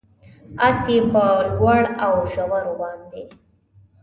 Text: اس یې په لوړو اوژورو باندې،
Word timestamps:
اس 0.67 0.79
یې 0.93 0.99
په 1.11 1.23
لوړو 1.55 1.87
اوژورو 2.05 2.73
باندې، 2.79 3.23